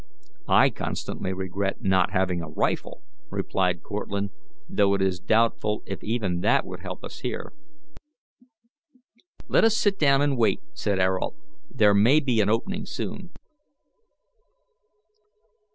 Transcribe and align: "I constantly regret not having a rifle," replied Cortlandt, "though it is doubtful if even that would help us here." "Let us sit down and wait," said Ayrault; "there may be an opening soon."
"I 0.49 0.71
constantly 0.71 1.31
regret 1.31 1.83
not 1.83 2.09
having 2.09 2.41
a 2.41 2.49
rifle," 2.49 3.03
replied 3.29 3.83
Cortlandt, 3.83 4.31
"though 4.67 4.95
it 4.95 5.01
is 5.03 5.19
doubtful 5.19 5.83
if 5.85 6.03
even 6.03 6.39
that 6.41 6.65
would 6.65 6.79
help 6.79 7.03
us 7.03 7.19
here." 7.19 7.53
"Let 9.47 9.63
us 9.63 9.77
sit 9.77 9.99
down 9.99 10.23
and 10.23 10.35
wait," 10.39 10.59
said 10.73 10.97
Ayrault; 10.99 11.35
"there 11.69 11.93
may 11.93 12.19
be 12.19 12.41
an 12.41 12.49
opening 12.49 12.87
soon." 12.87 13.29